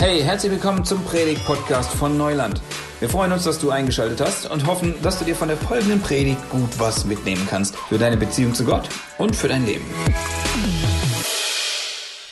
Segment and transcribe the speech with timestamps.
[0.00, 2.62] Hey, herzlich willkommen zum Predigt-Podcast von Neuland.
[3.00, 6.00] Wir freuen uns, dass du eingeschaltet hast und hoffen, dass du dir von der folgenden
[6.00, 9.84] Predigt gut was mitnehmen kannst für deine Beziehung zu Gott und für dein Leben.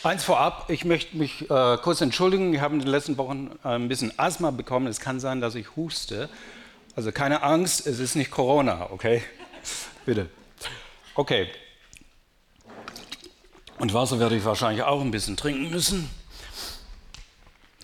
[0.02, 2.52] Eins vorab, ich möchte mich äh, kurz entschuldigen.
[2.52, 4.86] Wir haben in den letzten Wochen äh, ein bisschen Asthma bekommen.
[4.86, 6.30] Es kann sein, dass ich huste.
[6.96, 9.22] Also keine Angst, es ist nicht Corona, okay?
[10.06, 10.30] Bitte.
[11.14, 11.48] Okay.
[13.78, 16.08] Und Wasser werde ich wahrscheinlich auch ein bisschen trinken müssen.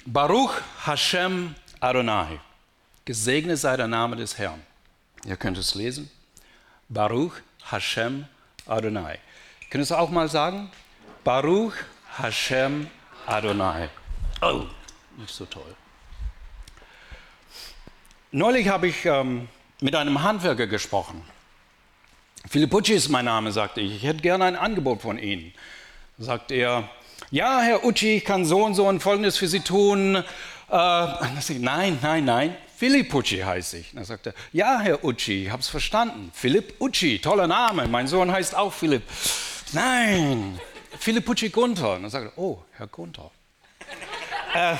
[0.06, 2.38] Baruch Hashem Adonai.
[3.06, 4.62] Gesegnet sei der Name des Herrn.
[5.24, 6.10] Ihr könnt es lesen.
[6.90, 7.32] Baruch
[7.70, 8.26] Hashem
[8.66, 9.18] Adonai.
[9.70, 10.70] Könnt ihr es auch mal sagen?
[11.24, 11.72] Baruch
[12.18, 12.90] Hashem
[13.26, 13.88] Adonai.
[14.42, 14.64] Oh,
[15.16, 15.74] nicht so toll.
[18.30, 19.48] Neulich habe ich ähm,
[19.80, 21.22] mit einem Handwerker gesprochen.
[22.46, 23.96] Filippucci ist mein Name, sagte ich.
[23.96, 25.54] Ich hätte gerne ein Angebot von Ihnen.
[26.18, 26.88] Sagt er,
[27.30, 30.16] ja, Herr Ucci, ich kann so und so und Folgendes für Sie tun.
[30.16, 30.22] Äh,
[30.70, 33.92] nein, nein, nein, Philipp Ucci heiße ich.
[33.92, 36.30] Dann sagt er, ja, Herr Ucci, ich habe es verstanden.
[36.32, 37.88] Philipp Ucci, toller Name.
[37.88, 39.02] Mein Sohn heißt auch Philipp.
[39.72, 40.60] Nein,
[40.98, 41.98] Philipp Ucci Gunther.
[42.00, 43.30] Dann sagt er, oh, Herr Gunther.
[44.54, 44.76] äh,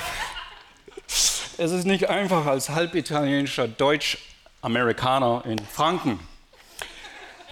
[1.07, 6.19] es ist nicht einfach als halbitalienischer Deutsch-Amerikaner in Franken.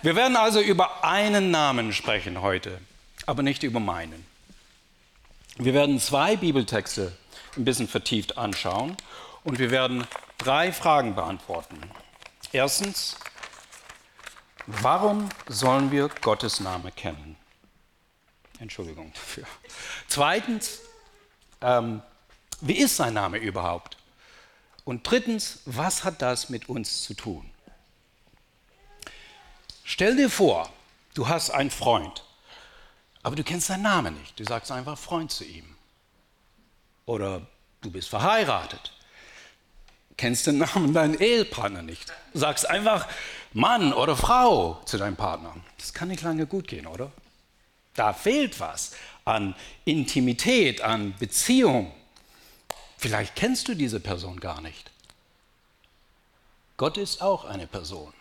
[0.02, 2.80] Wir werden also über einen Namen sprechen heute,
[3.26, 4.26] aber nicht über meinen.
[5.58, 7.16] Wir werden zwei Bibeltexte
[7.56, 8.98] ein bisschen vertieft anschauen
[9.44, 10.06] und wir werden
[10.38, 11.80] drei Fragen beantworten.
[12.52, 13.16] Erstens,
[14.66, 17.36] warum sollen wir Gottes Name kennen?
[18.60, 19.46] Entschuldigung dafür.
[20.08, 20.80] Zweitens,
[21.62, 22.02] ähm,
[22.62, 23.98] wie ist sein Name überhaupt?
[24.86, 27.50] Und drittens, was hat das mit uns zu tun?
[29.84, 30.70] Stell dir vor,
[31.14, 32.24] du hast einen Freund
[33.24, 34.38] aber du kennst seinen Namen nicht.
[34.38, 35.66] Du sagst einfach Freund zu ihm.
[37.06, 37.42] Oder
[37.82, 38.92] du bist verheiratet.
[40.18, 42.14] Kennst den Namen deines Ehepartner nicht.
[42.34, 43.08] Sagst einfach
[43.54, 45.56] Mann oder Frau zu deinem Partner.
[45.78, 47.12] Das kann nicht lange gut gehen, oder?
[47.96, 48.96] Da fehlt was
[49.26, 49.56] an
[49.86, 51.94] Intimität, an Beziehung.
[52.98, 54.92] Vielleicht kennst du diese Person gar nicht.
[56.78, 58.14] Gott ist auch eine Person.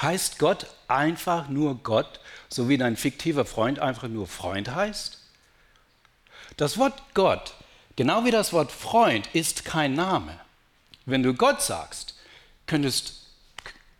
[0.00, 5.18] Heißt Gott einfach nur Gott, so wie dein fiktiver Freund einfach nur Freund heißt?
[6.56, 7.54] Das Wort Gott,
[7.96, 10.38] genau wie das Wort Freund, ist kein Name.
[11.06, 12.14] Wenn du Gott sagst,
[12.66, 13.26] könntest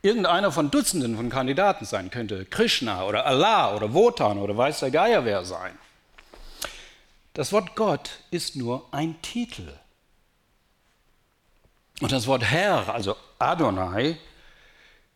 [0.03, 4.91] irgendeiner von Dutzenden von Kandidaten sein, könnte Krishna oder Allah oder Wotan oder weiß der
[4.91, 5.79] Geier wer sein.
[7.33, 9.73] Das Wort Gott ist nur ein Titel.
[12.01, 14.19] Und das Wort Herr, also Adonai,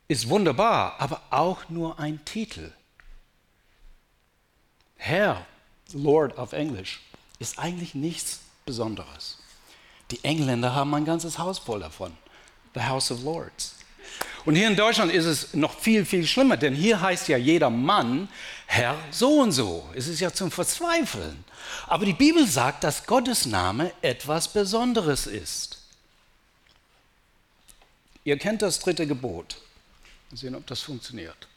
[0.08, 2.72] ist wunderbar, aber auch nur ein Titel.
[4.96, 5.46] Herr,
[5.92, 7.00] Lord auf Englisch,
[7.38, 9.38] ist eigentlich nichts Besonderes.
[10.10, 12.16] Die Engländer haben ein ganzes Haus voll davon.
[12.74, 13.74] The House of Lords.
[14.44, 17.68] Und hier in Deutschland ist es noch viel, viel schlimmer, denn hier heißt ja jeder
[17.68, 18.28] Mann
[18.66, 19.88] Herr so und so.
[19.94, 21.44] Es ist ja zum Verzweifeln.
[21.86, 25.78] Aber die Bibel sagt, dass Gottes Name etwas Besonderes ist.
[28.24, 29.56] Ihr kennt das dritte Gebot.
[30.30, 31.48] Mal sehen, ob das funktioniert.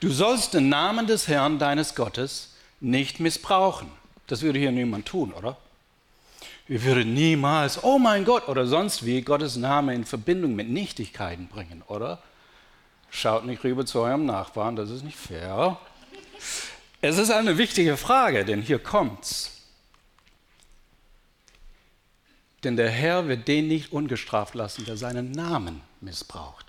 [0.00, 3.90] Du sollst den Namen des Herrn deines Gottes nicht missbrauchen.
[4.26, 5.56] Das würde hier niemand tun, oder?
[6.66, 11.46] Wir würden niemals, oh mein Gott, oder sonst wie Gottes Name in Verbindung mit Nichtigkeiten
[11.46, 12.22] bringen, oder?
[13.08, 15.78] Schaut nicht rüber zu eurem Nachbarn, das ist nicht fair.
[17.00, 19.55] Es ist eine wichtige Frage, denn hier kommt's.
[22.66, 26.66] Denn der Herr wird den nicht ungestraft lassen, der seinen Namen missbraucht.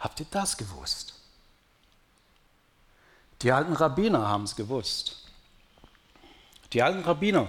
[0.00, 1.14] Habt ihr das gewusst?
[3.42, 5.22] Die alten Rabbiner haben es gewusst.
[6.72, 7.48] Die alten Rabbiner,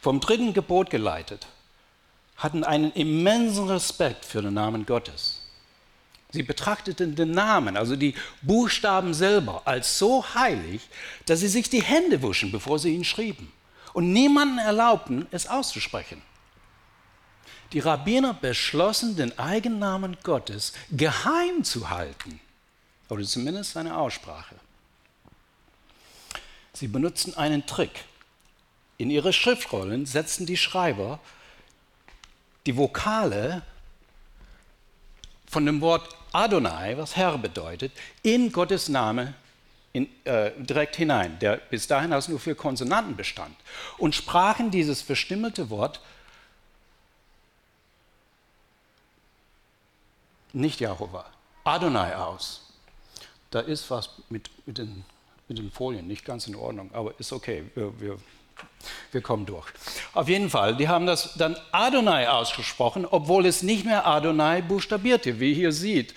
[0.00, 1.48] vom dritten Gebot geleitet,
[2.38, 5.42] hatten einen immensen Respekt für den Namen Gottes.
[6.30, 10.88] Sie betrachteten den Namen, also die Buchstaben selber, als so heilig,
[11.26, 13.52] dass sie sich die Hände wuschen, bevor sie ihn schrieben.
[13.92, 16.22] Und niemanden erlaubten, es auszusprechen.
[17.72, 22.40] Die Rabbiner beschlossen, den Eigennamen Gottes geheim zu halten,
[23.08, 24.56] oder zumindest seine Aussprache.
[26.72, 28.04] Sie benutzten einen Trick.
[28.98, 31.20] In ihre Schriftrollen setzten die Schreiber
[32.66, 33.62] die Vokale
[35.48, 37.92] von dem Wort Adonai, was Herr bedeutet,
[38.22, 39.34] in Gottes Name
[39.92, 43.56] in, äh, direkt hinein, der bis dahin aus nur für Konsonanten bestand,
[43.98, 46.00] und sprachen dieses verstimmelte Wort
[50.54, 51.26] nicht Jehova,
[51.64, 52.72] Adonai aus.
[53.50, 55.04] Da ist was mit, mit, den,
[55.48, 58.18] mit den Folien nicht ganz in Ordnung, aber ist okay, wir, wir
[59.12, 59.66] wir kommen durch.
[60.12, 65.40] Auf jeden Fall, die haben das dann Adonai ausgesprochen, obwohl es nicht mehr Adonai buchstabierte,
[65.40, 66.14] wie ihr seht.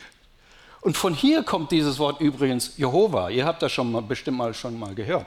[0.82, 3.30] Und von hier kommt dieses Wort übrigens Jehova.
[3.30, 5.26] Ihr habt das schon mal, bestimmt mal schon mal gehört.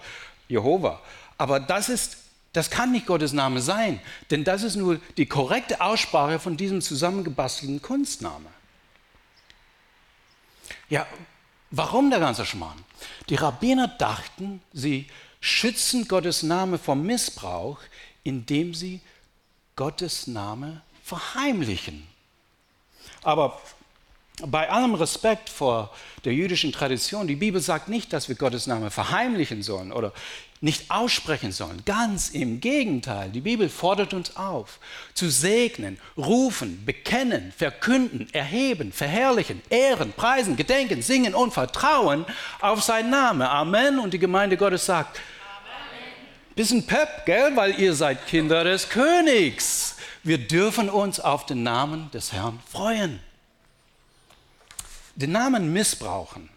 [0.48, 1.00] Jehova.
[1.38, 2.18] Aber das ist,
[2.52, 4.00] das kann nicht Gottes Name sein,
[4.30, 8.46] denn das ist nur die korrekte Aussprache von diesem zusammengebastelten Kunstname.
[10.88, 11.06] Ja,
[11.70, 12.84] warum der ganze Schmarrn?
[13.28, 15.06] Die Rabbiner dachten, sie
[15.40, 17.80] schützen Gottes Name vor Missbrauch,
[18.24, 19.00] indem sie
[19.76, 22.06] Gottes Name verheimlichen.
[23.22, 23.60] Aber
[24.44, 25.94] bei allem Respekt vor
[26.24, 30.12] der jüdischen Tradition, die Bibel sagt nicht, dass wir Gottes Name verheimlichen sollen oder
[30.60, 31.82] nicht aussprechen sollen.
[31.84, 33.30] Ganz im Gegenteil.
[33.30, 34.78] Die Bibel fordert uns auf,
[35.14, 42.24] zu segnen, rufen, bekennen, verkünden, erheben, verherrlichen, ehren, preisen, gedenken, singen und vertrauen
[42.60, 43.42] auf seinen Namen.
[43.42, 43.98] Amen.
[43.98, 45.18] Und die Gemeinde Gottes sagt,
[46.54, 47.54] Bisschen Pep, gell?
[47.54, 49.96] Weil ihr seid Kinder des Königs.
[50.22, 53.20] Wir dürfen uns auf den Namen des Herrn freuen.
[55.16, 56.50] Den Namen missbrauchen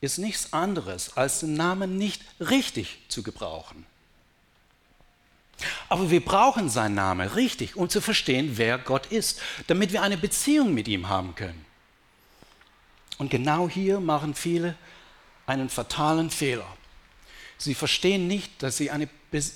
[0.00, 3.86] ist nichts anderes, als den Namen nicht richtig zu gebrauchen.
[5.88, 10.16] Aber wir brauchen seinen Namen richtig, um zu verstehen, wer Gott ist, damit wir eine
[10.16, 11.64] Beziehung mit ihm haben können.
[13.18, 14.74] Und genau hier machen viele
[15.46, 16.66] einen fatalen Fehler.
[17.58, 19.08] Sie verstehen nicht, dass sie eine,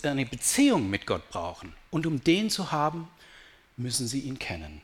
[0.02, 1.75] eine Beziehung mit Gott brauchen.
[1.90, 3.08] Und um den zu haben,
[3.76, 4.82] müssen sie ihn kennen.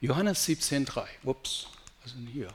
[0.00, 1.06] Johannes 17,3.
[1.24, 1.68] Ups,
[2.04, 2.48] was ist denn hier?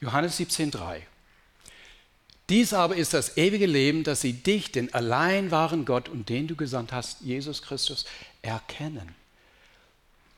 [0.00, 1.00] Johannes 17,3.
[2.48, 6.48] Dies aber ist das ewige Leben, dass sie dich, den allein wahren Gott und den
[6.48, 8.04] du gesandt hast, Jesus Christus,
[8.42, 9.14] erkennen.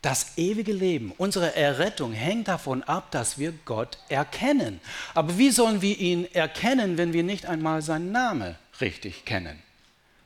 [0.01, 4.79] Das ewige Leben, unsere Errettung hängt davon ab, dass wir Gott erkennen.
[5.13, 9.61] Aber wie sollen wir ihn erkennen, wenn wir nicht einmal seinen Namen richtig kennen?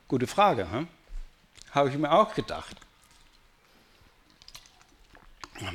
[0.06, 0.86] Gute Frage, hm?
[1.72, 2.76] habe ich mir auch gedacht.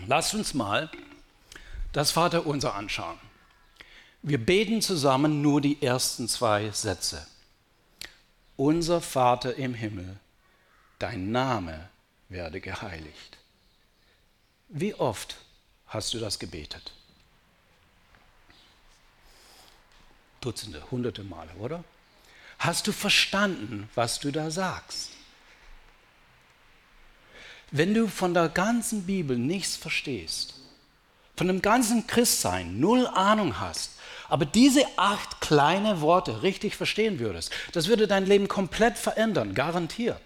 [0.08, 0.90] Lasst uns mal
[1.92, 3.18] das Vaterunser anschauen.
[4.22, 7.26] Wir beten zusammen nur die ersten zwei Sätze.
[8.58, 10.18] Unser Vater im Himmel,
[11.00, 11.90] dein Name
[12.30, 13.38] werde geheiligt.
[14.68, 15.36] Wie oft
[15.88, 16.94] hast du das gebetet?
[20.42, 21.84] Dutzende, hunderte Male, oder?
[22.58, 25.15] Hast du verstanden, was du da sagst?
[27.78, 30.54] Wenn du von der ganzen Bibel nichts verstehst,
[31.36, 34.00] von dem ganzen Christsein null Ahnung hast,
[34.30, 40.22] aber diese acht kleine Worte richtig verstehen würdest, das würde dein Leben komplett verändern, garantiert.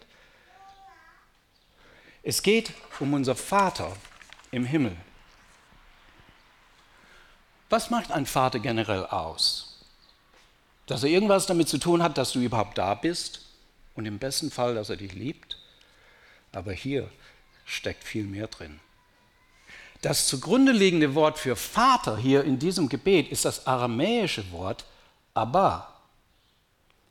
[2.22, 3.98] Es geht um unser Vater,
[4.52, 4.96] im Himmel.
[7.72, 9.82] Was macht ein Vater generell aus?
[10.86, 13.42] Dass er irgendwas damit zu tun hat, dass du überhaupt da bist
[13.96, 15.58] und im besten Fall, dass er dich liebt.
[16.52, 17.10] Aber hier
[17.70, 18.80] steckt viel mehr drin.
[20.02, 24.86] Das zugrunde liegende Wort für Vater hier in diesem Gebet ist das aramäische Wort
[25.34, 25.94] Abba.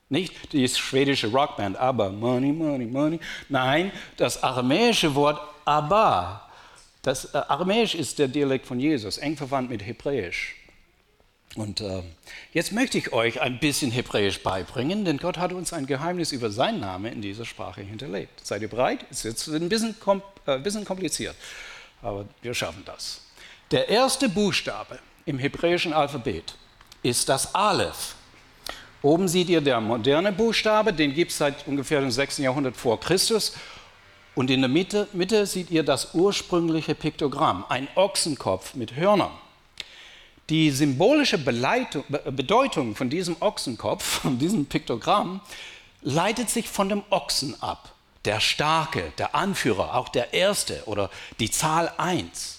[0.09, 3.21] Nicht die schwedische Rockband Abba, Money, Money, Money.
[3.49, 6.49] Nein, das aramäische Wort Abba
[7.03, 10.57] das äh, Aramäisch ist der Dialekt von Jesus, eng verwandt mit Hebräisch.
[11.59, 12.05] Und äh,
[12.53, 16.53] jetzt möchte ich euch ein bisschen Hebräisch beibringen, denn Gott hat uns ein Geheimnis über
[16.53, 18.47] seinen Namen in dieser Sprache hinterlegt.
[18.47, 19.05] Seid ihr bereit?
[19.11, 21.35] Es ist jetzt ein bisschen, kom äh, bisschen kompliziert,
[22.01, 23.23] aber wir schaffen das.
[23.73, 26.55] Der erste Buchstabe im hebräischen Alphabet
[27.03, 28.15] ist das Aleph.
[29.03, 32.39] Oben seht ihr der moderne Buchstabe, den gibt es seit ungefähr dem 6.
[32.39, 33.55] Jahrhundert vor Christus.
[34.37, 39.33] Und in der Mitte, Mitte seht ihr das ursprüngliche Piktogramm, ein Ochsenkopf mit Hörnern.
[40.51, 45.41] Die symbolische Bedeutung von diesem Ochsenkopf, von diesem Piktogramm,
[46.03, 47.95] leitet sich von dem Ochsen ab.
[48.25, 52.59] Der Starke, der Anführer, auch der Erste oder die Zahl 1.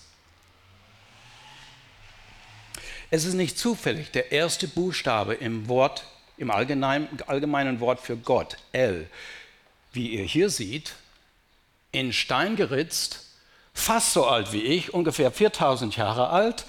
[3.12, 6.04] Es ist nicht zufällig der erste Buchstabe im Wort,
[6.38, 9.10] im allgemeinen, allgemeinen Wort für Gott, L.
[9.92, 10.94] Wie ihr hier seht,
[11.92, 13.26] in Stein geritzt,
[13.74, 16.66] fast so alt wie ich, ungefähr 4000 Jahre alt.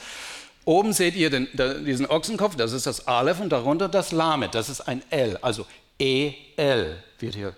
[0.70, 1.48] Oben seht ihr den,
[1.84, 5.66] diesen Ochsenkopf, das ist das Aleph und darunter das Lamed, das ist ein L, also
[5.98, 7.56] E-L wird hier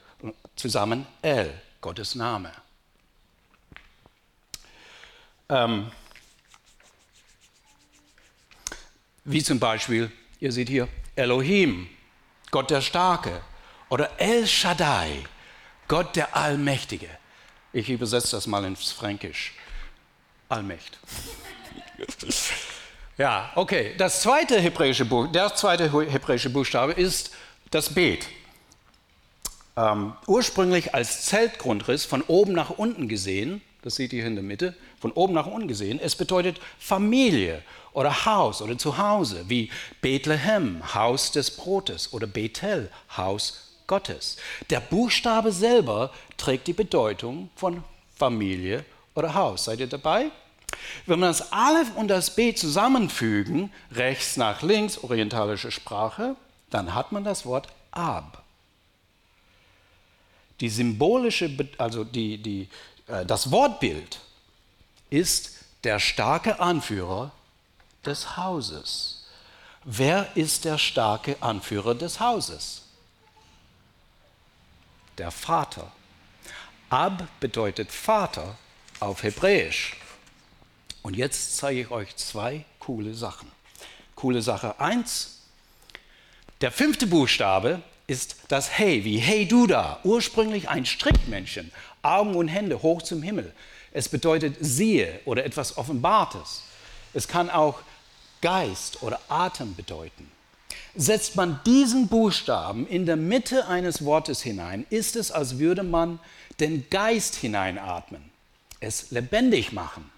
[0.56, 1.52] zusammen L,
[1.82, 2.50] Gottes Name.
[5.50, 5.92] Ähm,
[9.24, 11.90] wie zum Beispiel, ihr seht hier Elohim,
[12.50, 13.42] Gott der Starke,
[13.90, 15.22] oder El Shaddai,
[15.86, 17.10] Gott der Allmächtige.
[17.74, 19.52] Ich übersetze das mal ins Fränkisch.
[20.48, 20.98] Allmächt.
[23.18, 23.94] ja, okay.
[23.98, 27.32] Das zweite hebräische Buch, der zweite hebräische Buchstabe ist
[27.70, 28.26] das Bet.
[29.76, 33.62] ähm, ursprünglich als Zeltgrundriss von oben nach unten gesehen.
[33.82, 35.98] Das seht ihr in der Mitte, von oben nach unten gesehen.
[36.00, 43.78] Es bedeutet Familie oder Haus oder Zuhause, wie Bethlehem, Haus des Brotes oder Bethel, Haus
[43.86, 44.36] Gottes.
[44.70, 47.82] Der Buchstabe selber trägt die Bedeutung von
[48.16, 49.64] Familie oder Haus.
[49.64, 50.30] Seid ihr dabei?
[51.06, 56.36] Wenn wir das Aleph und das B zusammenfügen, rechts nach links, orientalische Sprache,
[56.70, 58.42] dann hat man das Wort Ab.
[60.60, 62.68] Die symbolische, also die, die,
[63.06, 64.20] äh, das Wortbild
[65.10, 67.32] ist der starke Anführer
[68.06, 69.26] des Hauses.
[69.84, 72.82] Wer ist der starke Anführer des Hauses?
[75.18, 75.90] Der Vater.
[76.88, 78.56] Ab bedeutet Vater
[79.00, 79.96] auf Hebräisch.
[81.02, 83.50] Und jetzt zeige ich euch zwei coole Sachen.
[84.14, 85.40] Coole Sache 1.
[86.60, 89.98] Der fünfte Buchstabe ist das Hey, wie Hey du da.
[90.04, 93.52] Ursprünglich ein Strickmännchen, Augen und Hände hoch zum Himmel.
[93.92, 96.62] Es bedeutet siehe oder etwas Offenbartes.
[97.14, 97.80] Es kann auch
[98.40, 100.30] Geist oder Atem bedeuten.
[100.94, 106.20] Setzt man diesen Buchstaben in der Mitte eines Wortes hinein, ist es, als würde man
[106.60, 108.22] den Geist hineinatmen,
[108.80, 110.11] es lebendig machen.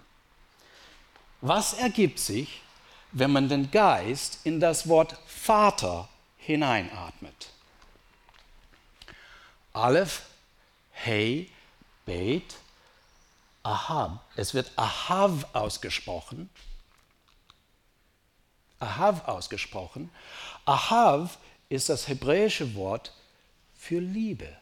[1.47, 2.63] Was ergibt sich,
[3.11, 7.51] wenn man den Geist in das Wort Vater hineinatmet?
[9.71, 10.23] Aleph,
[10.89, 11.51] Hey,
[12.03, 12.55] Bet,
[13.61, 14.25] Ahab.
[14.35, 16.49] Es wird Ahav ausgesprochen.
[18.79, 20.09] Ahav ausgesprochen.
[20.65, 21.37] Ahav
[21.69, 23.13] ist das hebräische Wort
[23.75, 24.57] für Liebe.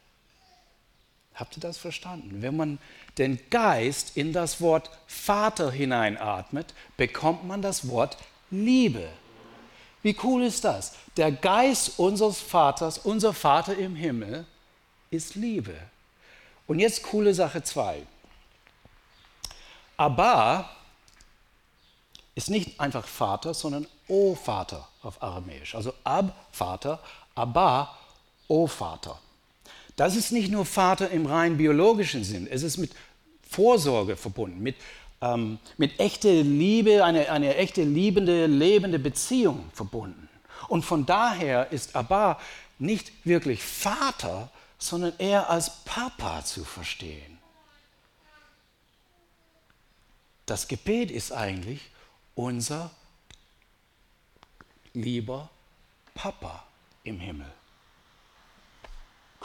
[1.36, 2.42] Habt ihr das verstanden?
[2.42, 2.80] Wenn man
[3.18, 8.18] den Geist in das Wort Vater hineinatmet, bekommt man das Wort
[8.52, 9.08] Liebe.
[10.04, 10.96] Wie cool ist das?
[11.18, 14.46] Der Geist unseres Vaters, unser Vater im Himmel,
[15.10, 15.76] ist Liebe.
[16.68, 18.06] Und jetzt coole Sache 2.
[19.98, 20.70] Abba
[22.36, 25.76] ist nicht einfach Vater, sondern O Vater auf Aramäisch.
[25.76, 27.00] Also Ab Vater,
[27.36, 27.98] Abba
[28.48, 29.20] O Vater.
[29.96, 32.92] Das ist nicht nur Vater im rein biologischen Sinn, es ist mit
[33.48, 34.76] Vorsorge verbunden, mit,
[35.22, 40.28] ähm, mit echter Liebe, eine, eine echte liebende, lebende Beziehung verbunden.
[40.68, 42.40] Und von daher ist Abba
[42.80, 47.38] nicht wirklich Vater, sondern eher als Papa zu verstehen.
[50.46, 51.90] Das Gebet ist eigentlich
[52.36, 52.92] unser
[54.94, 55.50] lieber
[56.16, 56.66] Papa
[57.04, 57.52] im Himmel.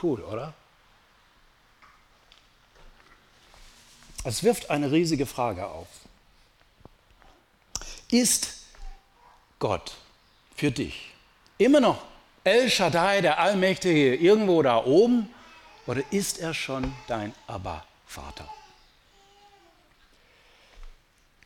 [0.00, 0.54] Cool, oder?
[4.24, 5.88] Es wirft eine riesige Frage auf.
[8.10, 8.64] Ist
[9.58, 9.96] Gott
[10.56, 11.12] für dich
[11.58, 12.02] immer noch
[12.44, 15.28] El Shaddai, der Allmächtige, irgendwo da oben?
[15.86, 18.48] Oder ist er schon dein Abba-Vater?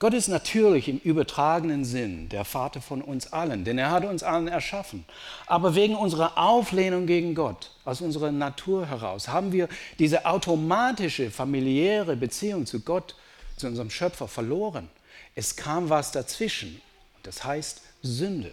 [0.03, 4.25] Gott ist natürlich im übertragenen Sinn der Vater von uns allen, denn er hat uns
[4.25, 5.05] allen erschaffen.
[5.47, 9.69] Aber wegen unserer Auflehnung gegen Gott, aus unserer Natur heraus, haben wir
[10.01, 13.15] diese automatische familiäre Beziehung zu Gott,
[13.57, 14.89] zu unserem Schöpfer verloren.
[15.37, 16.83] Es kam was dazwischen,
[17.23, 18.51] das heißt Sünde.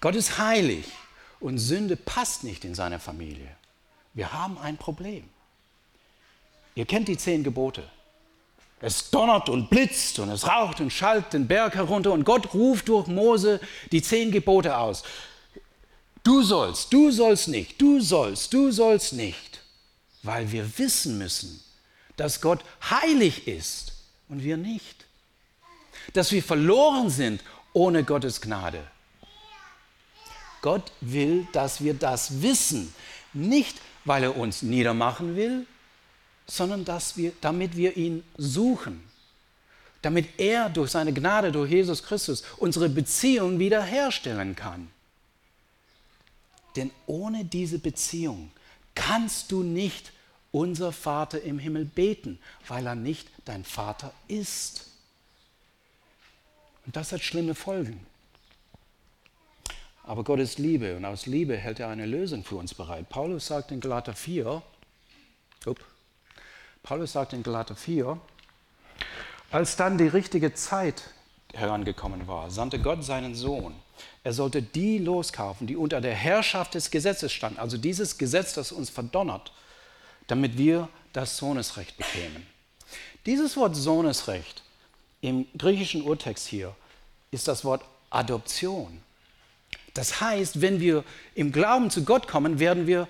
[0.00, 0.86] Gott ist heilig
[1.38, 3.54] und Sünde passt nicht in seine Familie.
[4.14, 5.24] Wir haben ein Problem.
[6.74, 7.86] Ihr kennt die zehn Gebote.
[8.80, 12.88] Es donnert und blitzt und es raucht und schallt den Berg herunter und Gott ruft
[12.88, 15.02] durch Mose die zehn Gebote aus.
[16.22, 19.60] Du sollst, du sollst nicht, du sollst, du sollst nicht,
[20.22, 21.62] weil wir wissen müssen,
[22.16, 23.92] dass Gott heilig ist
[24.28, 25.04] und wir nicht.
[26.12, 27.42] Dass wir verloren sind
[27.72, 28.82] ohne Gottes Gnade.
[30.62, 32.92] Gott will, dass wir das wissen,
[33.32, 35.66] nicht weil er uns niedermachen will,
[36.46, 39.02] sondern dass wir, damit wir ihn suchen,
[40.02, 44.88] damit er durch seine Gnade, durch Jesus Christus unsere Beziehung wiederherstellen kann.
[46.76, 48.50] Denn ohne diese Beziehung
[48.94, 50.12] kannst du nicht
[50.52, 52.38] unser Vater im Himmel beten,
[52.68, 54.86] weil er nicht dein Vater ist.
[56.84, 58.06] Und das hat schlimme Folgen.
[60.04, 63.08] Aber Gott ist Liebe und aus Liebe hält er eine Lösung für uns bereit.
[63.08, 64.62] Paulus sagt in Galater 4,
[65.66, 65.78] up,
[66.86, 68.16] Paulus sagt in Galater 4,
[69.50, 71.02] als dann die richtige Zeit
[71.52, 73.74] herangekommen war, sandte Gott seinen Sohn.
[74.22, 78.70] Er sollte die loskaufen, die unter der Herrschaft des Gesetzes standen, also dieses Gesetz, das
[78.70, 79.52] uns verdonnert,
[80.28, 82.46] damit wir das Sohnesrecht bekämen.
[83.26, 84.62] Dieses Wort Sohnesrecht
[85.22, 86.72] im griechischen Urtext hier
[87.32, 89.02] ist das Wort Adoption.
[89.92, 91.02] Das heißt, wenn wir
[91.34, 93.08] im Glauben zu Gott kommen, werden wir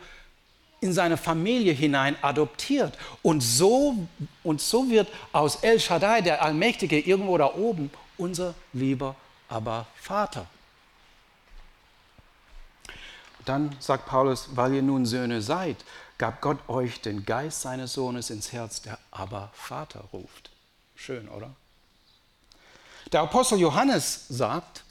[0.86, 2.96] in seine Familie hinein adoptiert.
[3.22, 3.96] Und so,
[4.42, 9.14] und so wird aus El Shaddai, der Allmächtige, irgendwo da oben, unser lieber
[9.48, 10.46] aber Vater.
[13.44, 15.84] Dann sagt Paulus, weil ihr nun Söhne seid,
[16.18, 20.50] gab Gott euch den Geist seines Sohnes ins Herz, der aber Vater ruft.
[20.96, 21.54] Schön, oder?
[23.12, 24.82] Der Apostel Johannes sagt,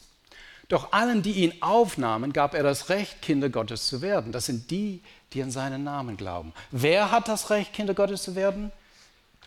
[0.67, 4.31] doch allen, die ihn aufnahmen, gab er das Recht, Kinder Gottes zu werden.
[4.31, 5.01] Das sind die,
[5.33, 6.53] die an seinen Namen glauben.
[6.71, 8.71] Wer hat das Recht, Kinder Gottes zu werden?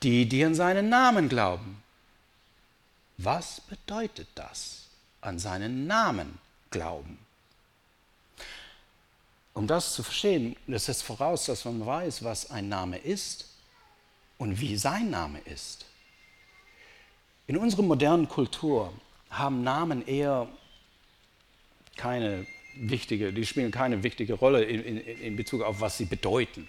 [0.03, 1.83] Die, die an seinen Namen glauben.
[3.17, 4.85] Was bedeutet das?
[5.21, 6.39] An seinen Namen
[6.71, 7.19] glauben.
[9.55, 13.47] Um das zu verstehen, das ist voraus, dass man weiß, was ein Name ist
[14.39, 15.85] und wie sein Name ist.
[17.49, 18.93] In unserer modernen Kultur
[19.31, 20.47] haben Namen eher
[21.99, 26.67] keine wichtige, die spielen keine wichtige Rolle in, in, in Bezug auf, was sie bedeuten.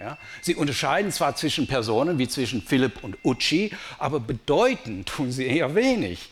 [0.00, 0.18] Ja?
[0.40, 5.74] Sie unterscheiden zwar zwischen Personen wie zwischen Philipp und Ucci, aber bedeuten tun sie eher
[5.74, 6.30] wenig.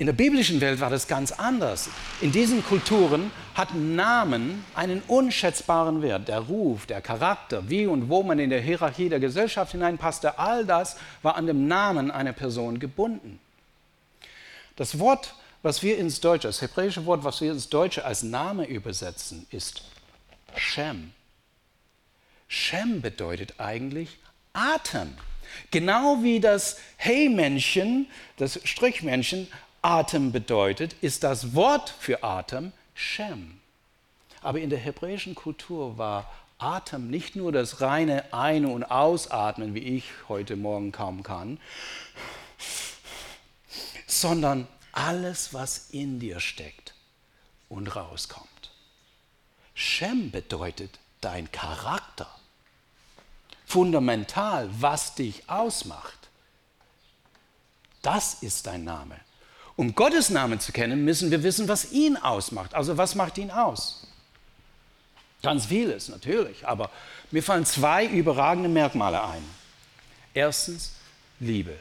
[0.00, 1.90] In der biblischen Welt war das ganz anders.
[2.20, 6.28] In diesen Kulturen hatten Namen einen unschätzbaren Wert.
[6.28, 10.64] Der Ruf, der Charakter, wie und wo man in der Hierarchie der Gesellschaft hineinpasste, all
[10.64, 13.40] das war an dem Namen einer Person gebunden.
[14.76, 18.66] Das Wort, was wir ins Deutsche, das hebräische Wort, was wir ins Deutsche als Name
[18.66, 19.82] übersetzen, ist
[20.56, 21.12] Shem.
[22.46, 24.18] Shem bedeutet eigentlich
[24.52, 25.14] Atem.
[25.70, 29.48] Genau wie das Hey-Männchen, das Strichmännchen
[29.82, 33.60] Atem bedeutet, ist das Wort für Atem Shem.
[34.40, 39.96] Aber in der hebräischen Kultur war Atem nicht nur das reine Ein- und Ausatmen, wie
[39.96, 41.58] ich heute Morgen kaum kann,
[44.06, 44.66] sondern
[44.98, 46.92] alles, was in dir steckt
[47.68, 48.48] und rauskommt.
[49.74, 52.28] Shem bedeutet dein Charakter.
[53.64, 56.18] Fundamental, was dich ausmacht.
[58.02, 59.16] Das ist dein Name.
[59.76, 62.74] Um Gottes Namen zu kennen, müssen wir wissen, was ihn ausmacht.
[62.74, 64.06] Also was macht ihn aus?
[65.42, 66.90] Ganz vieles natürlich, aber
[67.30, 69.44] mir fallen zwei überragende Merkmale ein.
[70.34, 70.94] Erstens
[71.38, 71.78] Liebe.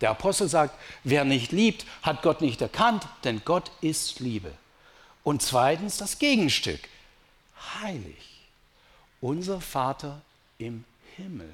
[0.00, 4.52] Der Apostel sagt, wer nicht liebt, hat Gott nicht erkannt, denn Gott ist Liebe.
[5.24, 6.80] Und zweitens das Gegenstück,
[7.82, 8.46] heilig.
[9.20, 10.20] Unser Vater
[10.58, 10.84] im
[11.16, 11.50] Himmel.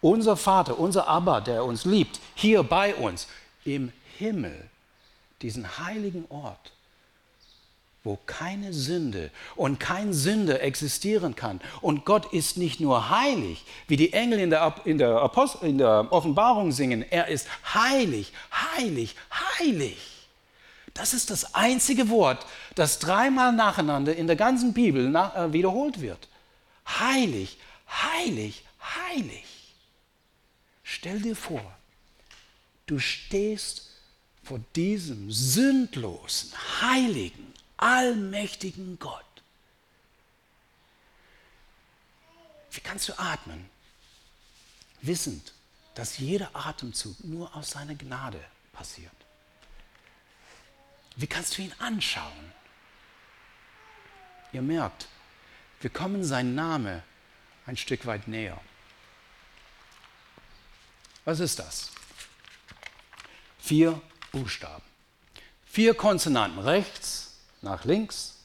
[0.00, 3.26] Unser Vater, unser Abba, der uns liebt, hier bei uns,
[3.64, 4.70] im Himmel
[5.42, 6.72] diesen heiligen Ort,
[8.02, 11.60] wo keine Sünde und kein Sünder existieren kann.
[11.80, 15.78] Und Gott ist nicht nur heilig, wie die Engel in der, in der, Apostel, in
[15.78, 19.16] der Offenbarung singen, er ist heilig, heilig,
[19.58, 19.98] heilig.
[20.94, 26.00] Das ist das einzige Wort, das dreimal nacheinander in der ganzen Bibel nach, äh, wiederholt
[26.00, 26.28] wird.
[26.86, 27.58] Heilig,
[27.88, 29.44] heilig, heilig.
[30.82, 31.62] Stell dir vor,
[32.86, 33.90] du stehst
[34.42, 37.49] vor diesem sündlosen, heiligen,
[37.80, 39.24] allmächtigen Gott.
[42.70, 43.68] Wie kannst du atmen,
[45.00, 45.54] wissend,
[45.94, 49.12] dass jeder Atemzug nur aus seiner Gnade passiert?
[51.16, 52.52] Wie kannst du ihn anschauen?
[54.52, 55.08] Ihr merkt,
[55.80, 57.02] wir kommen sein Name
[57.66, 58.60] ein Stück weit näher.
[61.24, 61.90] Was ist das?
[63.58, 64.00] Vier
[64.32, 64.84] Buchstaben.
[65.66, 67.29] Vier Konsonanten rechts
[67.62, 68.36] nach links.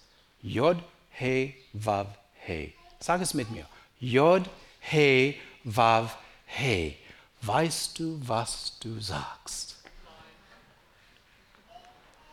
[0.41, 2.07] Jod, He, Vav,
[2.45, 2.73] He.
[2.99, 3.67] Sag es mit mir.
[3.99, 4.49] Jod,
[4.79, 6.97] He, Vav, He.
[7.41, 9.77] Weißt du, was du sagst?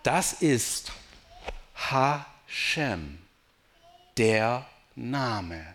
[0.03, 0.93] Das ist
[1.75, 3.19] Hashem,
[4.17, 5.75] der Name,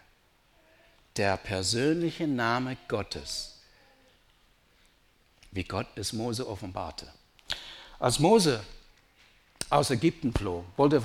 [1.15, 3.61] der persönliche Name Gottes,
[5.51, 7.11] wie Gott es Mose offenbarte.
[7.99, 8.63] Als Mose
[9.69, 11.01] aus Ägypten floh, wollte,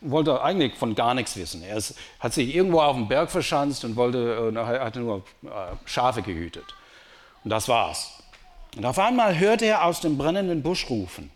[0.00, 1.62] wollte eigentlich von gar nichts wissen.
[1.62, 5.48] Er ist, hat sich irgendwo auf dem Berg verschanzt und wollte, äh, hatte nur äh,
[5.84, 6.64] Schafe gehütet.
[7.44, 8.12] Und das war's.
[8.76, 11.30] Und auf einmal hörte er aus dem brennenden Busch rufen: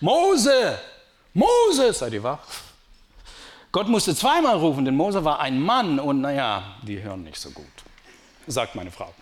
[0.00, 0.78] Mose!
[1.34, 1.92] Mose!
[1.92, 2.40] Seid ihr wach?
[3.72, 7.50] Gott musste zweimal rufen, denn Mose war ein Mann und naja, die hören nicht so
[7.50, 7.66] gut,
[8.46, 9.12] sagt meine Frau.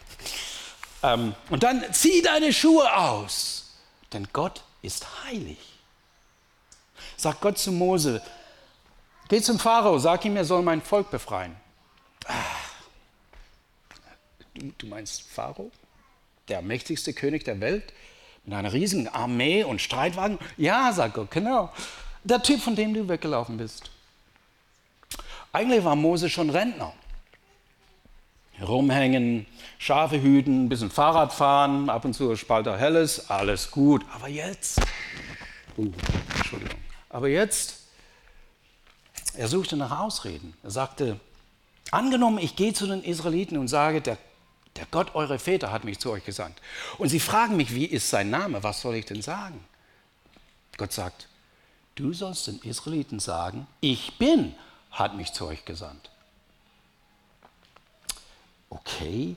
[1.02, 3.74] Ähm, und dann zieh deine Schuhe aus,
[4.12, 5.58] denn Gott ist heilig.
[7.26, 8.22] Sagt Gott zu Mose,
[9.28, 11.56] geh zum Pharao, sag ihm, er soll mein Volk befreien.
[12.24, 12.34] Ah.
[14.54, 15.72] Du, du meinst Pharao?
[16.46, 17.92] Der mächtigste König der Welt?
[18.44, 20.38] Mit einer riesigen Armee und Streitwagen?
[20.56, 21.72] Ja, sagt Gott, genau.
[22.22, 23.90] Der Typ, von dem du weggelaufen bist.
[25.52, 26.92] Eigentlich war Mose schon Rentner.
[28.62, 29.46] rumhängen,
[29.78, 34.06] Schafe hüten, ein bisschen Fahrrad fahren, ab und zu Spalter Helles, alles gut.
[34.14, 34.80] Aber jetzt,
[35.76, 35.90] uh,
[36.36, 36.85] Entschuldigung,
[37.16, 37.78] aber jetzt,
[39.38, 40.52] er suchte nach Ausreden.
[40.62, 41.18] Er sagte,
[41.90, 44.18] angenommen, ich gehe zu den Israeliten und sage, der,
[44.76, 46.60] der Gott eurer Väter hat mich zu euch gesandt.
[46.98, 49.64] Und sie fragen mich, wie ist sein Name, was soll ich denn sagen?
[50.76, 51.28] Gott sagt,
[51.94, 54.54] du sollst den Israeliten sagen, ich bin,
[54.90, 56.10] hat mich zu euch gesandt.
[58.68, 59.36] Okay,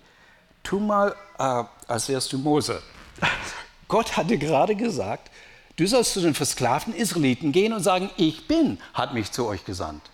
[0.63, 2.83] tu mal, äh, als wärst du Mose.
[3.87, 5.31] Gott hatte gerade gesagt,
[5.79, 9.63] du sollst zu den versklavten Israeliten gehen und sagen, ich bin, hat mich zu euch
[9.63, 10.09] gesandt.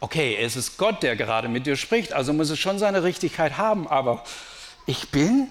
[0.00, 3.58] Okay, es ist Gott, der gerade mit dir spricht, also muss es schon seine Richtigkeit
[3.58, 4.24] haben, aber
[4.86, 5.48] ich bin,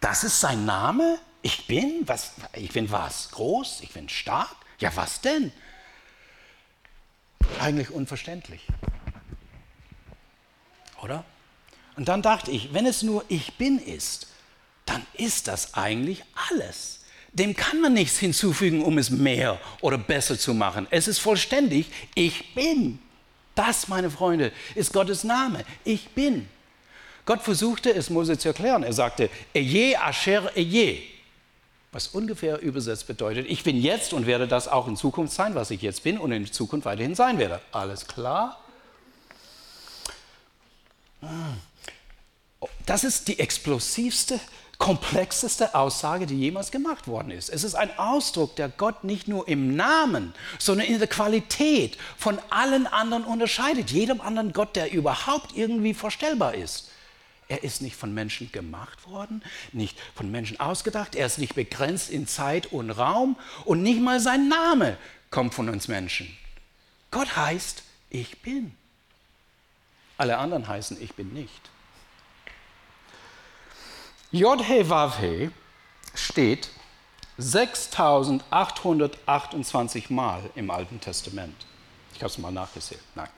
[0.00, 1.18] das ist sein Name?
[1.42, 2.02] Ich bin?
[2.06, 2.32] Was?
[2.54, 3.30] Ich bin was?
[3.30, 3.80] Groß?
[3.80, 4.54] Ich bin stark?
[4.78, 5.52] Ja, was denn?
[7.60, 8.66] Eigentlich unverständlich.
[11.02, 11.24] Oder?
[11.96, 14.28] Und dann dachte ich, wenn es nur ich bin ist,
[14.84, 17.00] dann ist das eigentlich alles.
[17.38, 20.86] Dem kann man nichts hinzufügen, um es mehr oder besser zu machen.
[20.90, 22.98] Es ist vollständig, ich bin.
[23.54, 25.64] Das, meine Freunde, ist Gottes Name.
[25.84, 26.48] Ich bin.
[27.24, 28.82] Gott versuchte es Mose zu erklären.
[28.82, 31.16] Er sagte, Eje Asher Eje
[31.96, 35.70] was ungefähr übersetzt bedeutet, ich bin jetzt und werde das auch in Zukunft sein, was
[35.70, 37.58] ich jetzt bin und in Zukunft weiterhin sein werde.
[37.72, 38.60] Alles klar?
[42.84, 44.38] Das ist die explosivste,
[44.78, 47.48] komplexeste Aussage, die jemals gemacht worden ist.
[47.48, 52.38] Es ist ein Ausdruck, der Gott nicht nur im Namen, sondern in der Qualität von
[52.50, 53.90] allen anderen unterscheidet.
[53.90, 56.90] Jedem anderen Gott, der überhaupt irgendwie vorstellbar ist.
[57.48, 62.10] Er ist nicht von Menschen gemacht worden, nicht von Menschen ausgedacht, er ist nicht begrenzt
[62.10, 64.98] in Zeit und Raum und nicht mal sein Name
[65.30, 66.36] kommt von uns Menschen.
[67.12, 68.74] Gott heißt, ich bin.
[70.18, 71.70] Alle anderen heißen, ich bin nicht.
[74.36, 75.50] Yod-He-Vav-He
[76.14, 76.68] steht
[77.38, 81.56] 6828 Mal im Alten Testament.
[82.14, 83.00] Ich habe es mal nachgesehen.
[83.14, 83.30] Nein.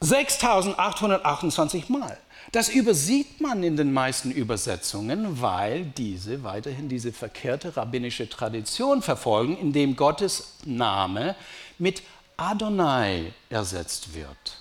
[0.00, 2.18] 6828 Mal.
[2.50, 9.56] Das übersieht man in den meisten Übersetzungen, weil diese weiterhin diese verkehrte rabbinische Tradition verfolgen,
[9.56, 11.36] indem Gottes Name
[11.78, 12.02] mit
[12.36, 14.56] Adonai ersetzt wird.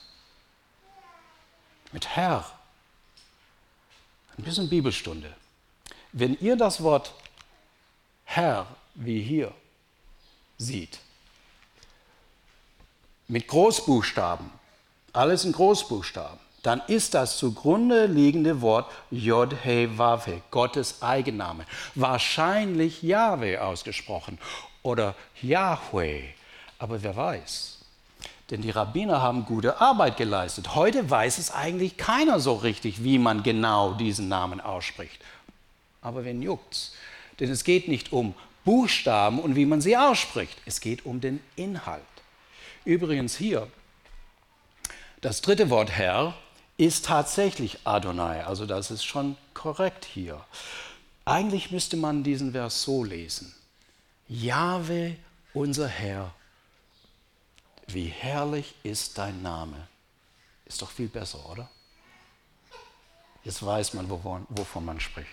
[1.91, 2.45] Mit Herr.
[4.39, 5.35] Ein bisschen Bibelstunde.
[6.13, 7.13] Wenn ihr das Wort
[8.23, 9.51] Herr wie hier
[10.57, 10.99] sieht,
[13.27, 14.49] mit Großbuchstaben,
[15.11, 21.65] alles in Großbuchstaben, dann ist das zugrunde liegende Wort Yod He Vav He, Gottes Eigenname.
[21.95, 24.39] Wahrscheinlich Yahweh ausgesprochen
[24.83, 26.29] oder Yahweh,
[26.77, 27.78] aber wer weiß.
[28.49, 30.73] Denn die Rabbiner haben gute Arbeit geleistet.
[30.75, 35.21] Heute weiß es eigentlich keiner so richtig, wie man genau diesen Namen ausspricht.
[36.01, 36.93] Aber wen juckt's?
[37.39, 38.33] Denn es geht nicht um
[38.65, 40.57] Buchstaben und wie man sie ausspricht.
[40.65, 42.01] Es geht um den Inhalt.
[42.85, 43.67] Übrigens hier,
[45.21, 46.33] das dritte Wort Herr
[46.77, 48.43] ist tatsächlich Adonai.
[48.45, 50.43] Also das ist schon korrekt hier.
[51.25, 53.53] Eigentlich müsste man diesen Vers so lesen.
[54.27, 55.15] Jahwe,
[55.53, 56.33] unser Herr,
[57.93, 59.87] wie herrlich ist dein Name.
[60.65, 61.69] Ist doch viel besser, oder?
[63.43, 65.29] Jetzt weiß man, wovon, wovon man spricht.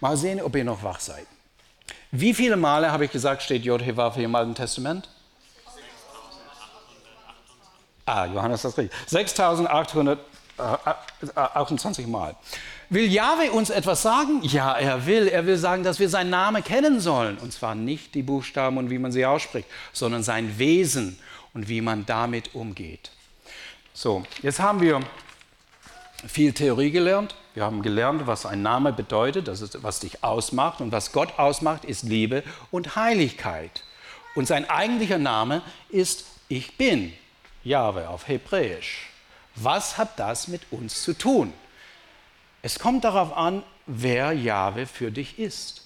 [0.00, 1.26] Mal sehen, ob ihr noch wach seid.
[2.10, 5.08] Wie viele Male habe ich gesagt, steht Jod-Hewaf im Alten Testament?
[8.06, 8.94] Ah, Johannes das richtig.
[9.08, 12.36] 6828 Mal.
[12.94, 14.38] Will Jahwe uns etwas sagen?
[14.44, 15.26] Ja, er will.
[15.26, 17.38] Er will sagen, dass wir seinen Namen kennen sollen.
[17.38, 21.18] Und zwar nicht die Buchstaben und wie man sie ausspricht, sondern sein Wesen
[21.54, 23.10] und wie man damit umgeht.
[23.94, 25.00] So, jetzt haben wir
[26.28, 27.34] viel Theorie gelernt.
[27.54, 30.80] Wir haben gelernt, was ein Name bedeutet, das ist, was dich ausmacht.
[30.80, 33.82] Und was Gott ausmacht, ist Liebe und Heiligkeit.
[34.36, 37.12] Und sein eigentlicher Name ist Ich bin.
[37.64, 39.10] Jahwe auf Hebräisch.
[39.56, 41.52] Was hat das mit uns zu tun?
[42.64, 45.82] Es kommt darauf an, wer Jahwe für dich ist.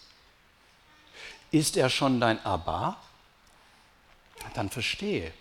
[1.51, 2.97] Ist er schon dein Abba?
[4.55, 5.33] Dann verstehe,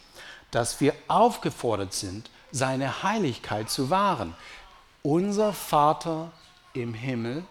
[0.50, 4.36] dass wir aufgefordert sind, seine Heiligkeit zu wahren.
[5.04, 6.32] Unser Vater
[6.74, 7.46] im Himmel,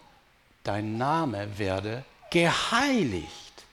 [0.64, 3.64] dein Name werde geheiligt.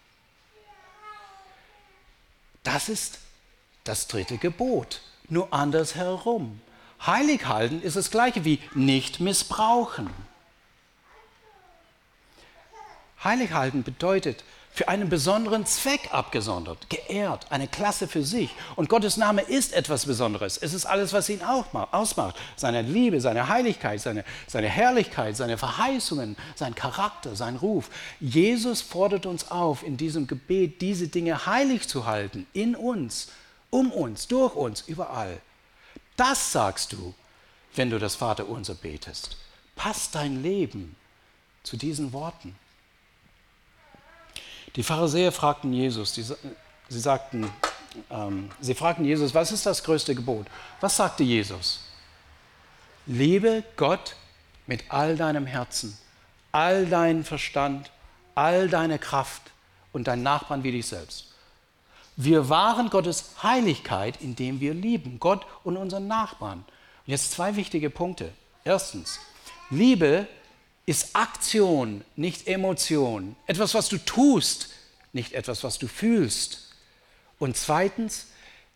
[2.61, 3.17] Das ist
[3.83, 6.61] das dritte Gebot, nur anders herum.
[7.05, 10.09] Heilig halten ist das gleiche wie nicht missbrauchen.
[13.23, 18.49] Heilig halten bedeutet, für einen besonderen Zweck abgesondert, geehrt, eine Klasse für sich.
[18.75, 20.57] Und Gottes Name ist etwas Besonderes.
[20.57, 22.35] Es ist alles, was ihn ausmacht.
[22.55, 27.91] Seine Liebe, seine Heiligkeit, seine, seine Herrlichkeit, seine Verheißungen, sein Charakter, sein Ruf.
[28.19, 33.27] Jesus fordert uns auf, in diesem Gebet diese Dinge heilig zu halten, in uns,
[33.69, 35.39] um uns, durch uns, überall.
[36.15, 37.13] Das sagst du,
[37.75, 39.37] wenn du das Vaterunser betest.
[39.75, 40.95] Passt dein Leben
[41.63, 42.55] zu diesen Worten.
[44.75, 47.51] Die Pharisäer fragten Jesus, die, sie sagten,
[48.09, 50.47] ähm, sie fragten Jesus, was ist das größte Gebot?
[50.81, 51.81] Was sagte Jesus?
[53.05, 54.15] Liebe Gott
[54.65, 55.97] mit all deinem Herzen,
[56.51, 57.91] all deinem Verstand,
[58.35, 59.41] all deine Kraft
[59.91, 61.32] und deinen Nachbarn wie dich selbst.
[62.15, 66.59] Wir wahren Gottes Heiligkeit, indem wir lieben, Gott und unseren Nachbarn.
[66.59, 68.31] Und jetzt zwei wichtige Punkte.
[68.63, 69.19] Erstens,
[69.69, 70.27] Liebe
[70.85, 73.35] ist Aktion, nicht Emotion.
[73.47, 74.69] Etwas, was du tust,
[75.11, 76.73] nicht etwas, was du fühlst.
[77.39, 78.27] Und zweitens,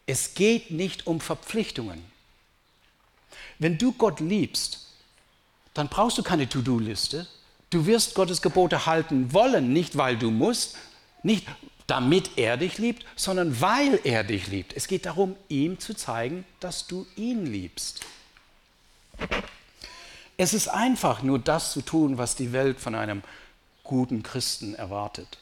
[0.05, 2.03] es geht nicht um Verpflichtungen.
[3.59, 4.87] Wenn du Gott liebst,
[5.73, 7.27] dann brauchst du keine To-Do-Liste.
[7.69, 10.77] Du wirst Gottes Gebote halten wollen, nicht weil du musst,
[11.23, 11.45] nicht
[11.87, 14.73] damit er dich liebt, sondern weil er dich liebt.
[14.73, 18.01] Es geht darum, ihm zu zeigen, dass du ihn liebst.
[20.35, 23.23] Es ist einfach, nur das zu tun, was die Welt von einem
[23.83, 25.39] guten Christen erwartet.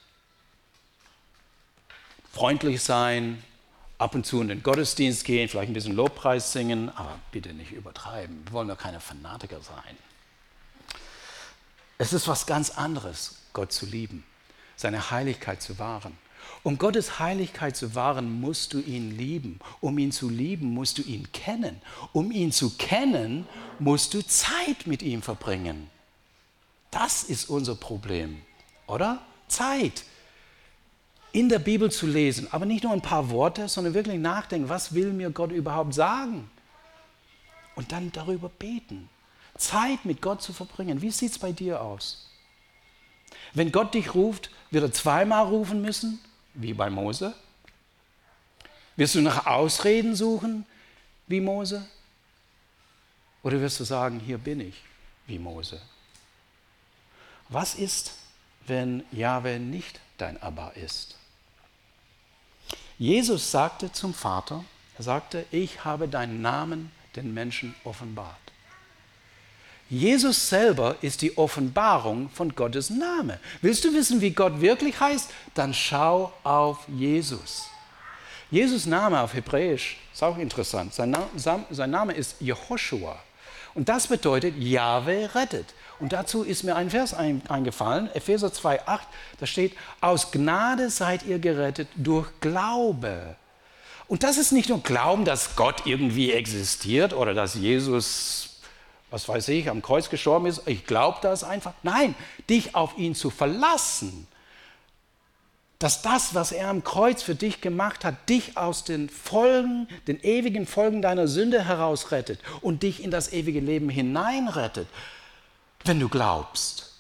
[2.32, 3.44] Freundlich sein,
[3.98, 7.72] ab und zu in den Gottesdienst gehen, vielleicht ein bisschen Lobpreis singen, aber bitte nicht
[7.72, 8.46] übertreiben.
[8.46, 9.98] Wir wollen doch keine Fanatiker sein.
[11.98, 14.26] Es ist was ganz anderes, Gott zu lieben,
[14.76, 16.18] seine Heiligkeit zu wahren.
[16.66, 19.60] Um Gottes Heiligkeit zu wahren, musst du ihn lieben.
[19.82, 21.80] Um ihn zu lieben, musst du ihn kennen.
[22.12, 25.92] Um ihn zu kennen, musst du Zeit mit ihm verbringen.
[26.90, 28.42] Das ist unser Problem,
[28.88, 29.22] oder?
[29.48, 30.06] Zeit.
[31.34, 34.96] In der Bibel zu lesen, aber nicht nur ein paar Worte, sondern wirklich nachdenken, was
[34.96, 36.50] will mir Gott überhaupt sagen?
[37.76, 39.08] Und dann darüber beten.
[39.56, 41.02] Zeit mit Gott zu verbringen.
[41.04, 42.28] Wie sieht es bei dir aus?
[43.54, 46.20] Wenn Gott dich ruft, wird er zweimal rufen müssen
[46.56, 47.34] wie bei Mose?
[48.96, 50.66] Wirst du nach Ausreden suchen
[51.28, 51.86] wie Mose?
[53.44, 54.82] Oder wirst du sagen, hier bin ich
[55.28, 55.82] wie Mose?
[57.50, 58.16] Was ist,
[58.66, 61.16] wenn Jahwe nicht dein Abba ist?
[62.98, 64.64] Jesus sagte zum Vater,
[64.98, 68.45] er sagte, ich habe deinen Namen den Menschen offenbart.
[69.90, 73.40] Jesus selber ist die Offenbarung von Gottes Name.
[73.62, 75.30] Willst du wissen, wie Gott wirklich heißt?
[75.54, 77.66] Dann schau auf Jesus.
[78.50, 80.94] Jesus Name auf Hebräisch ist auch interessant.
[80.94, 83.18] Sein, Name, sein Name ist Jehoshua.
[83.76, 85.74] Und das bedeutet, Jahwe rettet.
[86.00, 89.00] Und dazu ist mir ein Vers eingefallen, Epheser 2,8,
[89.40, 93.36] da steht, aus Gnade seid ihr gerettet durch Glaube.
[94.08, 98.55] Und das ist nicht nur Glauben, dass Gott irgendwie existiert oder dass Jesus
[99.12, 101.74] was weiß ich, am Kreuz gestorben ist, ich glaube das einfach.
[101.84, 102.16] Nein,
[102.50, 104.28] dich auf ihn zu verlassen,
[105.80, 110.20] dass das, was er am Kreuz für dich gemacht hat, dich aus den Folgen, den
[110.22, 114.88] ewigen Folgen deiner Sünde herausrettet und dich in das ewige Leben hineinrettet,
[115.84, 116.94] wenn du glaubst,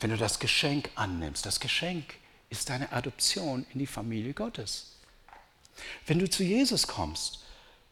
[0.00, 1.46] wenn du das Geschenk annimmst.
[1.46, 2.04] Das Geschenk
[2.50, 4.92] ist deine Adoption in die Familie Gottes.
[6.06, 7.43] Wenn du zu Jesus kommst,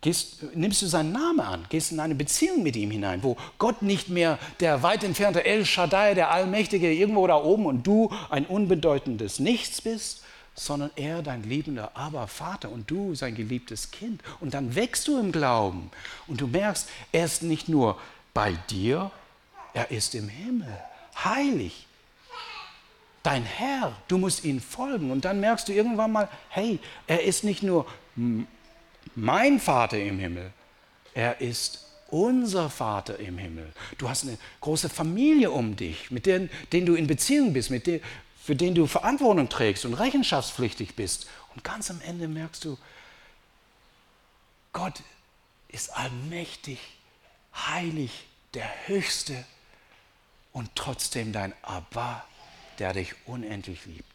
[0.03, 3.83] Gehst, nimmst du seinen Namen an, gehst in eine Beziehung mit ihm hinein, wo Gott
[3.83, 8.45] nicht mehr der weit entfernte El Shaddai, der Allmächtige, irgendwo da oben und du ein
[8.45, 10.23] unbedeutendes Nichts bist,
[10.55, 14.23] sondern er dein liebender Aber Vater und du sein geliebtes Kind.
[14.41, 15.91] Und dann wächst du im Glauben
[16.27, 17.97] und du merkst, er ist nicht nur
[18.35, 19.13] bei dir,
[19.73, 20.77] er ist im Himmel,
[21.25, 21.87] heilig.
[23.23, 25.13] Dein Herr, du musst ihm folgen.
[25.13, 27.87] Und dann merkst du irgendwann mal, hey, er ist nicht nur
[29.15, 30.53] mein Vater im Himmel,
[31.15, 33.73] er ist unser Vater im Himmel.
[33.99, 37.87] Du hast eine große Familie um dich, mit denen, denen du in Beziehung bist, mit
[37.87, 38.03] denen,
[38.43, 41.27] für den du Verantwortung trägst und rechenschaftspflichtig bist.
[41.55, 42.77] Und ganz am Ende merkst du,
[44.73, 45.03] Gott
[45.69, 46.79] ist allmächtig,
[47.55, 49.45] heilig, der Höchste
[50.53, 52.25] und trotzdem dein Abba,
[52.79, 54.12] der dich unendlich liebt.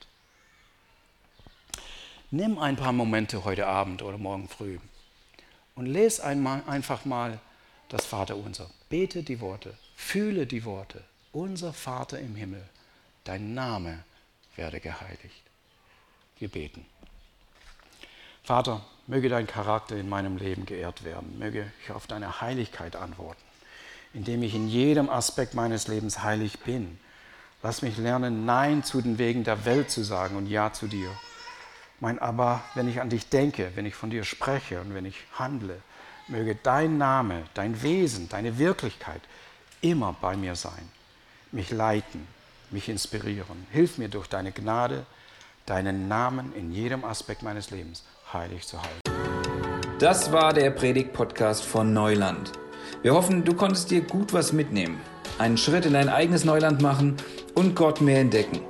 [2.30, 4.80] Nimm ein paar Momente heute Abend oder morgen früh
[5.76, 7.40] und lese einmal, einfach mal
[7.90, 8.70] das Vaterunser.
[8.90, 11.04] Bete die Worte, fühle die Worte.
[11.32, 12.64] Unser Vater im Himmel,
[13.24, 14.04] dein Name
[14.56, 15.44] werde geheiligt.
[16.40, 16.86] Wir beten.
[18.44, 21.38] Vater, möge dein Charakter in meinem Leben geehrt werden.
[21.38, 23.42] Möge ich auf deine Heiligkeit antworten,
[24.14, 27.00] indem ich in jedem Aspekt meines Lebens heilig bin
[27.64, 31.10] Lass mich lernen, Nein zu den Wegen der Welt zu sagen und Ja zu dir.
[32.00, 35.16] Mein Aber, wenn ich an dich denke, wenn ich von dir spreche und wenn ich
[35.34, 35.82] handle,
[36.28, 39.22] möge dein Name, dein Wesen, deine Wirklichkeit
[39.82, 40.92] immer bei mir sein,
[41.52, 42.28] mich leiten,
[42.70, 43.66] mich inspirieren.
[43.72, 45.08] Hilf mir durch deine Gnade,
[45.66, 49.02] deinen Namen in jedem Aspekt meines Lebens heilig zu halten.
[49.98, 52.52] Das war der Predigt-Podcast von Neuland.
[53.02, 55.00] Wir hoffen, du konntest dir gut was mitnehmen,
[55.40, 57.18] einen Schritt in dein eigenes Neuland machen
[57.56, 58.62] und Gott mehr entdecken.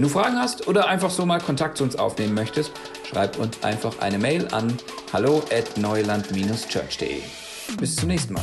[0.00, 2.72] Wenn du Fragen hast oder einfach so mal Kontakt zu uns aufnehmen möchtest,
[3.04, 4.74] schreib uns einfach eine Mail an
[5.12, 7.20] hallo at neuland-church.de.
[7.78, 8.42] Bis zum nächsten Mal.